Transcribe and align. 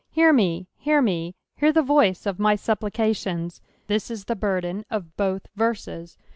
Hear 0.09 0.33
me! 0.33 0.67
Hear 0.77 0.99
me 0.99 1.35
'.•'Hear 1.59 1.71
the 1.71 1.83
voiet 1.83 2.25
of 2.25 2.37
vtff 2.37 2.79
tvpplieatioTu 2.79 3.59
I" 3.59 3.61
This 3.85 4.09
is 4.09 4.25
the 4.25 4.35
burdeo 4.35 4.83
of 4.89 5.15
both 5.15 5.45
verses. 5.55 6.17